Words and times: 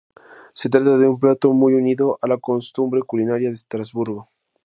Se 0.55 0.67
trata 0.67 0.97
de 0.97 1.07
un 1.07 1.19
plato 1.19 1.53
muy 1.53 1.75
unido 1.75 2.17
a 2.23 2.27
la 2.27 2.39
costumbre 2.39 3.01
culinaria 3.05 3.49
de 3.49 3.53
Estrasburgo. 3.53 4.29